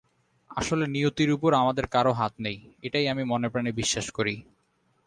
আসলে 0.51 0.87
নিয়তির 0.87 1.31
ওপর 1.31 1.53
আমাদের 1.53 1.87
কারও 1.87 2.11
হাত 2.11 2.33
নেই, 2.39 2.57
এটাই 2.81 3.07
আমি 3.07 3.23
মনে-প্রাণে 3.23 3.71
বিশ্বাস 3.71 4.11
করি। 4.11 4.35